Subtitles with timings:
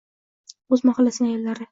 [0.77, 1.69] O'z mahallasining ayollari.